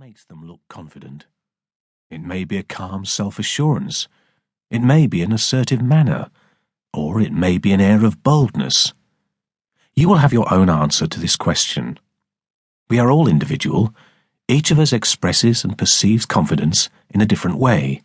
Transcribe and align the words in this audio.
makes 0.00 0.24
them 0.24 0.48
look 0.48 0.60
confident? 0.70 1.26
It 2.10 2.22
may 2.22 2.44
be 2.44 2.56
a 2.56 2.62
calm 2.62 3.04
self 3.04 3.38
assurance, 3.38 4.08
it 4.70 4.80
may 4.80 5.06
be 5.06 5.20
an 5.20 5.30
assertive 5.30 5.82
manner, 5.82 6.30
or 6.94 7.20
it 7.20 7.34
may 7.34 7.58
be 7.58 7.70
an 7.72 7.82
air 7.82 8.06
of 8.06 8.22
boldness. 8.22 8.94
You 9.94 10.08
will 10.08 10.16
have 10.16 10.32
your 10.32 10.50
own 10.50 10.70
answer 10.70 11.06
to 11.06 11.20
this 11.20 11.36
question. 11.36 11.98
We 12.88 12.98
are 12.98 13.10
all 13.10 13.28
individual. 13.28 13.94
Each 14.48 14.70
of 14.70 14.78
us 14.78 14.94
expresses 14.94 15.64
and 15.64 15.76
perceives 15.76 16.24
confidence 16.24 16.88
in 17.10 17.20
a 17.20 17.26
different 17.26 17.58
way. 17.58 18.00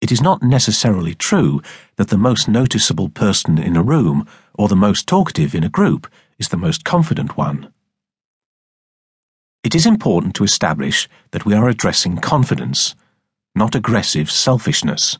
It 0.00 0.10
is 0.10 0.20
not 0.20 0.42
necessarily 0.42 1.14
true 1.14 1.62
that 1.98 2.08
the 2.08 2.18
most 2.18 2.48
noticeable 2.48 3.10
person 3.10 3.58
in 3.58 3.76
a 3.76 3.82
room 3.84 4.26
or 4.54 4.66
the 4.66 4.74
most 4.74 5.06
talkative 5.06 5.54
in 5.54 5.62
a 5.62 5.68
group 5.68 6.10
is 6.40 6.48
the 6.48 6.56
most 6.56 6.84
confident 6.84 7.36
one. 7.36 7.72
It 9.70 9.76
is 9.76 9.86
important 9.86 10.34
to 10.34 10.42
establish 10.42 11.08
that 11.30 11.46
we 11.46 11.54
are 11.54 11.68
addressing 11.68 12.16
confidence, 12.16 12.96
not 13.54 13.76
aggressive 13.76 14.28
selfishness. 14.28 15.16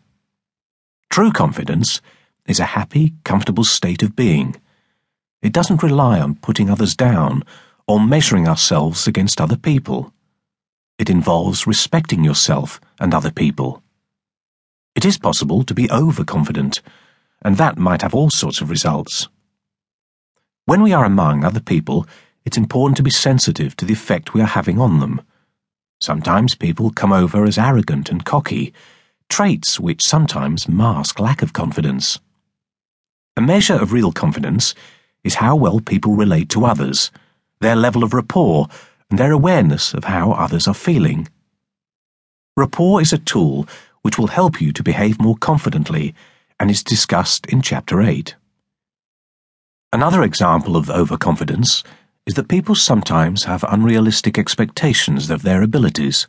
True 1.08 1.30
confidence 1.30 2.00
is 2.48 2.58
a 2.58 2.74
happy, 2.74 3.14
comfortable 3.22 3.62
state 3.62 4.02
of 4.02 4.16
being. 4.16 4.56
It 5.40 5.52
doesn't 5.52 5.84
rely 5.84 6.18
on 6.18 6.34
putting 6.34 6.68
others 6.68 6.96
down 6.96 7.44
or 7.86 8.00
measuring 8.00 8.48
ourselves 8.48 9.06
against 9.06 9.40
other 9.40 9.56
people. 9.56 10.12
It 10.98 11.08
involves 11.08 11.68
respecting 11.68 12.24
yourself 12.24 12.80
and 12.98 13.14
other 13.14 13.30
people. 13.30 13.84
It 14.96 15.04
is 15.04 15.16
possible 15.16 15.62
to 15.62 15.74
be 15.74 15.88
overconfident, 15.92 16.82
and 17.40 17.56
that 17.56 17.78
might 17.78 18.02
have 18.02 18.16
all 18.16 18.30
sorts 18.30 18.60
of 18.60 18.68
results. 18.68 19.28
When 20.64 20.82
we 20.82 20.92
are 20.92 21.04
among 21.04 21.44
other 21.44 21.60
people, 21.60 22.04
it's 22.44 22.56
important 22.56 22.96
to 22.96 23.02
be 23.02 23.10
sensitive 23.10 23.76
to 23.76 23.84
the 23.84 23.92
effect 23.92 24.34
we 24.34 24.40
are 24.40 24.46
having 24.46 24.78
on 24.78 25.00
them. 25.00 25.20
Sometimes 26.00 26.54
people 26.54 26.90
come 26.90 27.12
over 27.12 27.44
as 27.44 27.58
arrogant 27.58 28.10
and 28.10 28.24
cocky, 28.24 28.72
traits 29.28 29.78
which 29.78 30.02
sometimes 30.02 30.68
mask 30.68 31.20
lack 31.20 31.42
of 31.42 31.52
confidence. 31.52 32.18
A 33.36 33.40
measure 33.40 33.74
of 33.74 33.92
real 33.92 34.12
confidence 34.12 34.74
is 35.22 35.36
how 35.36 35.54
well 35.54 35.80
people 35.80 36.14
relate 36.14 36.48
to 36.50 36.64
others, 36.64 37.10
their 37.60 37.76
level 37.76 38.02
of 38.02 38.14
rapport, 38.14 38.68
and 39.10 39.18
their 39.18 39.32
awareness 39.32 39.92
of 39.92 40.04
how 40.04 40.32
others 40.32 40.66
are 40.66 40.74
feeling. 40.74 41.28
Rapport 42.56 43.00
is 43.00 43.12
a 43.12 43.18
tool 43.18 43.68
which 44.02 44.18
will 44.18 44.28
help 44.28 44.60
you 44.60 44.72
to 44.72 44.82
behave 44.82 45.20
more 45.20 45.36
confidently 45.36 46.14
and 46.58 46.70
is 46.70 46.82
discussed 46.82 47.46
in 47.46 47.62
Chapter 47.62 48.00
8. 48.00 48.34
Another 49.92 50.22
example 50.22 50.76
of 50.76 50.88
overconfidence 50.88 51.82
is 52.30 52.34
that 52.34 52.46
people 52.46 52.76
sometimes 52.76 53.42
have 53.42 53.64
unrealistic 53.68 54.38
expectations 54.38 55.30
of 55.30 55.42
their 55.42 55.62
abilities. 55.62 56.28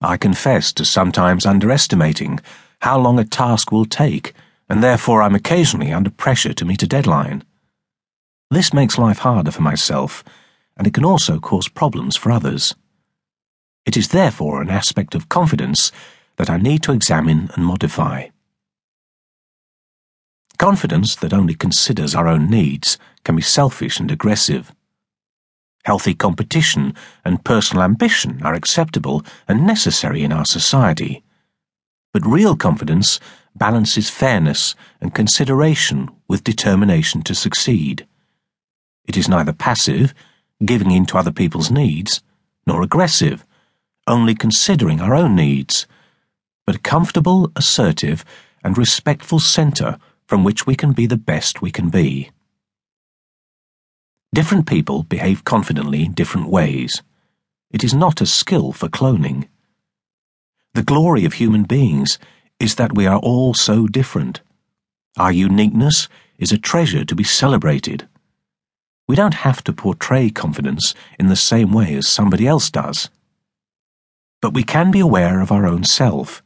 I 0.00 0.16
confess 0.16 0.72
to 0.74 0.84
sometimes 0.84 1.44
underestimating 1.44 2.38
how 2.82 2.96
long 2.96 3.18
a 3.18 3.24
task 3.24 3.72
will 3.72 3.86
take, 3.86 4.34
and 4.68 4.84
therefore 4.84 5.20
I'm 5.20 5.34
occasionally 5.34 5.92
under 5.92 6.10
pressure 6.10 6.52
to 6.52 6.64
meet 6.64 6.84
a 6.84 6.86
deadline. 6.86 7.42
This 8.52 8.72
makes 8.72 8.98
life 8.98 9.18
harder 9.18 9.50
for 9.50 9.62
myself, 9.62 10.22
and 10.76 10.86
it 10.86 10.94
can 10.94 11.04
also 11.04 11.40
cause 11.40 11.66
problems 11.66 12.14
for 12.14 12.30
others. 12.30 12.76
It 13.84 13.96
is 13.96 14.10
therefore 14.10 14.62
an 14.62 14.70
aspect 14.70 15.16
of 15.16 15.28
confidence 15.28 15.90
that 16.36 16.48
I 16.48 16.56
need 16.56 16.84
to 16.84 16.92
examine 16.92 17.50
and 17.56 17.66
modify. 17.66 18.28
Confidence 20.56 21.16
that 21.16 21.32
only 21.32 21.54
considers 21.54 22.14
our 22.14 22.28
own 22.28 22.48
needs 22.48 22.96
can 23.24 23.34
be 23.34 23.42
selfish 23.42 23.98
and 23.98 24.12
aggressive. 24.12 24.72
Healthy 25.84 26.14
competition 26.14 26.94
and 27.24 27.44
personal 27.44 27.82
ambition 27.82 28.42
are 28.42 28.54
acceptable 28.54 29.24
and 29.48 29.66
necessary 29.66 30.22
in 30.22 30.32
our 30.32 30.44
society. 30.44 31.22
But 32.12 32.26
real 32.26 32.56
confidence 32.56 33.18
balances 33.54 34.10
fairness 34.10 34.74
and 35.00 35.14
consideration 35.14 36.10
with 36.28 36.44
determination 36.44 37.22
to 37.22 37.34
succeed. 37.34 38.06
It 39.06 39.16
is 39.16 39.28
neither 39.28 39.52
passive, 39.52 40.14
giving 40.64 40.90
in 40.90 41.06
to 41.06 41.18
other 41.18 41.32
people's 41.32 41.70
needs, 41.70 42.22
nor 42.66 42.82
aggressive, 42.82 43.46
only 44.06 44.34
considering 44.34 45.00
our 45.00 45.14
own 45.14 45.34
needs, 45.34 45.86
but 46.66 46.76
a 46.76 46.80
comfortable, 46.80 47.50
assertive, 47.56 48.24
and 48.62 48.76
respectful 48.76 49.40
centre 49.40 49.98
from 50.26 50.44
which 50.44 50.66
we 50.66 50.76
can 50.76 50.92
be 50.92 51.06
the 51.06 51.16
best 51.16 51.62
we 51.62 51.70
can 51.70 51.88
be. 51.88 52.30
Different 54.32 54.66
people 54.66 55.02
behave 55.02 55.42
confidently 55.42 56.04
in 56.04 56.12
different 56.12 56.48
ways. 56.48 57.02
It 57.72 57.82
is 57.82 57.92
not 57.92 58.20
a 58.20 58.26
skill 58.26 58.70
for 58.70 58.88
cloning. 58.88 59.48
The 60.74 60.84
glory 60.84 61.24
of 61.24 61.32
human 61.32 61.64
beings 61.64 62.16
is 62.60 62.76
that 62.76 62.94
we 62.94 63.06
are 63.06 63.18
all 63.18 63.54
so 63.54 63.88
different. 63.88 64.40
Our 65.18 65.32
uniqueness 65.32 66.06
is 66.38 66.52
a 66.52 66.58
treasure 66.58 67.04
to 67.04 67.14
be 67.16 67.24
celebrated. 67.24 68.06
We 69.08 69.16
don't 69.16 69.34
have 69.34 69.64
to 69.64 69.72
portray 69.72 70.30
confidence 70.30 70.94
in 71.18 71.26
the 71.26 71.34
same 71.34 71.72
way 71.72 71.96
as 71.96 72.06
somebody 72.06 72.46
else 72.46 72.70
does. 72.70 73.10
But 74.40 74.54
we 74.54 74.62
can 74.62 74.92
be 74.92 75.00
aware 75.00 75.40
of 75.40 75.50
our 75.50 75.66
own 75.66 75.82
self, 75.82 76.40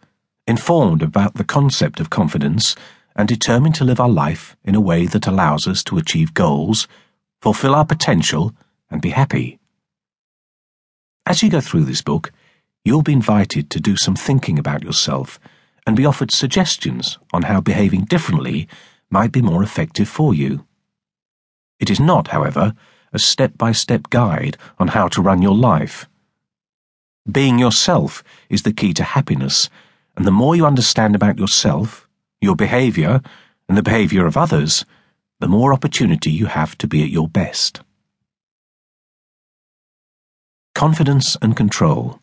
informed 0.47 1.03
about 1.03 1.35
the 1.35 1.45
concept 1.45 2.01
of 2.01 2.09
confidence, 2.09 2.75
and 3.15 3.29
determined 3.29 3.75
to 3.75 3.85
live 3.85 4.01
our 4.01 4.09
life 4.09 4.57
in 4.65 4.75
a 4.75 4.81
way 4.81 5.05
that 5.05 5.27
allows 5.27 5.69
us 5.69 5.85
to 5.85 5.99
achieve 5.99 6.33
goals 6.33 6.89
fulfill 7.45 7.75
our 7.75 7.85
potential, 7.85 8.55
and 8.91 9.03
be 9.03 9.11
happy. 9.11 9.59
As 11.27 11.43
you 11.43 11.51
go 11.51 11.61
through 11.61 11.85
this 11.85 12.01
book, 12.01 12.33
you'll 12.87 13.03
be 13.03 13.13
invited 13.13 13.69
to 13.69 13.81
do 13.81 13.99
some 13.99 14.17
thinking 14.17 14.59
about 14.59 14.83
yourself 14.83 15.39
and 15.87 15.95
be 15.95 16.07
offered 16.07 16.31
suggestions 16.31 17.19
on 17.35 17.43
how 17.43 17.61
behaving 17.61 18.07
differently 18.07 18.67
might 19.11 19.31
be 19.31 19.43
more 19.43 19.63
effective 19.63 20.09
for 20.09 20.33
you. 20.33 20.65
It 21.79 21.91
is 21.91 22.01
not, 22.01 22.29
however, 22.29 22.73
a 23.13 23.19
step 23.19 23.59
by 23.59 23.73
step 23.73 24.09
guide 24.09 24.57
on 24.79 24.89
how 24.89 25.09
to 25.09 25.21
run 25.21 25.43
your 25.43 25.55
life. 25.55 26.09
Being 27.31 27.59
yourself 27.59 28.25
is 28.49 28.63
the 28.63 28.73
key 28.73 28.95
to 28.95 29.05
happiness, 29.05 29.69
and 30.17 30.27
the 30.27 30.39
more 30.41 30.57
you 30.57 30.65
understand 30.65 31.15
about 31.15 31.39
yourself, 31.39 32.09
your 32.41 32.57
behavior, 32.57 33.21
and 33.69 33.77
the 33.77 33.83
behavior 33.83 34.25
of 34.25 34.39
others, 34.39 34.87
the 35.45 35.49
more 35.49 35.75
opportunity 35.75 36.31
you 36.31 36.47
have 36.47 36.75
to 36.79 36.87
be 36.87 37.03
at 37.03 37.11
your 37.11 37.29
best. 37.29 37.83
Confidence 40.75 41.37
and 41.43 41.55
control. 41.55 42.19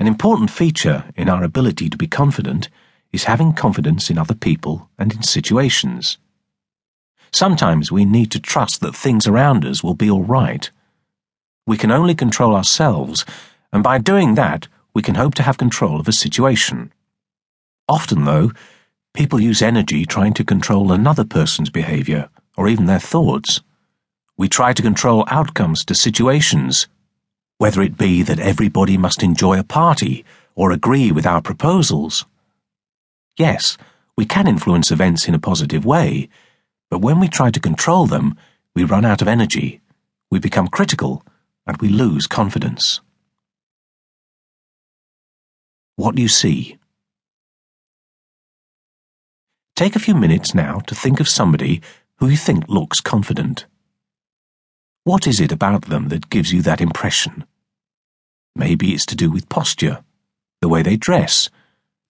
An 0.00 0.08
important 0.08 0.50
feature 0.50 1.04
in 1.14 1.28
our 1.28 1.44
ability 1.44 1.88
to 1.88 1.96
be 1.96 2.08
confident 2.08 2.68
is 3.12 3.30
having 3.30 3.52
confidence 3.52 4.10
in 4.10 4.18
other 4.18 4.34
people 4.34 4.90
and 4.98 5.14
in 5.14 5.22
situations. 5.22 6.18
Sometimes 7.32 7.92
we 7.92 8.04
need 8.04 8.32
to 8.32 8.40
trust 8.40 8.80
that 8.80 8.96
things 8.96 9.28
around 9.28 9.64
us 9.64 9.84
will 9.84 9.94
be 9.94 10.10
all 10.10 10.24
right. 10.24 10.68
We 11.68 11.76
can 11.76 11.92
only 11.92 12.16
control 12.16 12.56
ourselves, 12.56 13.24
and 13.72 13.84
by 13.84 13.98
doing 13.98 14.34
that, 14.34 14.66
we 14.92 15.02
can 15.02 15.14
hope 15.14 15.36
to 15.36 15.44
have 15.44 15.56
control 15.56 16.00
of 16.00 16.08
a 16.08 16.12
situation. 16.12 16.92
Often, 17.88 18.24
though, 18.24 18.50
People 19.14 19.40
use 19.40 19.60
energy 19.60 20.06
trying 20.06 20.32
to 20.34 20.44
control 20.44 20.90
another 20.90 21.24
person's 21.24 21.68
behavior, 21.68 22.30
or 22.56 22.66
even 22.66 22.86
their 22.86 22.98
thoughts. 22.98 23.60
We 24.38 24.48
try 24.48 24.72
to 24.72 24.82
control 24.82 25.24
outcomes 25.28 25.84
to 25.84 25.94
situations, 25.94 26.88
whether 27.58 27.82
it 27.82 27.98
be 27.98 28.22
that 28.22 28.40
everybody 28.40 28.96
must 28.96 29.22
enjoy 29.22 29.58
a 29.58 29.64
party 29.64 30.24
or 30.54 30.70
agree 30.70 31.12
with 31.12 31.26
our 31.26 31.42
proposals. 31.42 32.24
Yes, 33.36 33.76
we 34.16 34.24
can 34.24 34.46
influence 34.46 34.90
events 34.90 35.28
in 35.28 35.34
a 35.34 35.38
positive 35.38 35.84
way, 35.84 36.30
but 36.90 37.00
when 37.00 37.20
we 37.20 37.28
try 37.28 37.50
to 37.50 37.60
control 37.60 38.06
them, 38.06 38.34
we 38.74 38.84
run 38.84 39.04
out 39.04 39.20
of 39.20 39.28
energy, 39.28 39.82
we 40.30 40.38
become 40.38 40.68
critical, 40.68 41.22
and 41.66 41.76
we 41.78 41.88
lose 41.88 42.26
confidence. 42.26 43.00
What 45.96 46.16
you 46.18 46.28
see? 46.28 46.78
Take 49.74 49.96
a 49.96 50.00
few 50.00 50.14
minutes 50.14 50.54
now 50.54 50.80
to 50.80 50.94
think 50.94 51.18
of 51.18 51.28
somebody 51.28 51.80
who 52.16 52.28
you 52.28 52.36
think 52.36 52.68
looks 52.68 53.00
confident. 53.00 53.64
What 55.04 55.26
is 55.26 55.40
it 55.40 55.50
about 55.50 55.86
them 55.86 56.08
that 56.08 56.28
gives 56.28 56.52
you 56.52 56.60
that 56.62 56.82
impression? 56.82 57.44
Maybe 58.54 58.92
it's 58.92 59.06
to 59.06 59.16
do 59.16 59.30
with 59.30 59.48
posture, 59.48 60.04
the 60.60 60.68
way 60.68 60.82
they 60.82 60.96
dress, 60.96 61.48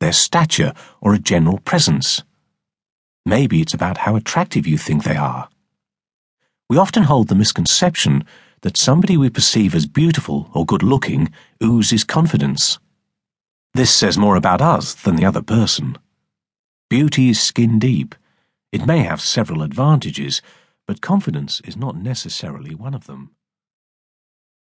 their 0.01 0.13
stature, 0.13 0.73
or 1.01 1.15
a 1.15 1.21
general 1.21 1.59
presence. 1.59 2.25
Maybe 3.25 3.61
it's 3.61 3.75
about 3.75 3.99
how 3.99 4.17
attractive 4.17 4.67
you 4.67 4.77
think 4.77 5.05
they 5.05 5.17
are. 5.17 5.49
We 6.69 6.79
often 6.79 7.05
hold 7.05 7.29
the 7.29 7.37
misconception 7.37 8.25
that 8.63 8.77
somebody 8.77 9.17
we 9.17 9.31
perceive 9.31 9.75
as 9.75 9.87
beautiful 9.87 10.51
or 10.53 10.67
good 10.67 10.83
looking 10.83 11.33
oozes 11.63 12.03
confidence. 12.03 12.81
This 13.75 13.95
says 13.95 14.19
more 14.19 14.35
about 14.35 14.61
us 14.61 14.95
than 14.95 15.15
the 15.15 15.25
other 15.25 15.43
person. 15.43 15.97
Beauty 16.93 17.31
is 17.31 17.41
skin 17.41 17.79
deep. 17.79 18.15
It 18.71 18.85
may 18.85 18.99
have 18.99 19.23
several 19.23 19.63
advantages, 19.63 20.43
but 20.87 21.01
confidence 21.01 21.59
is 21.65 21.75
not 21.75 21.97
necessarily 21.97 22.75
one 22.75 22.93
of 22.93 23.07
them. 23.07 23.31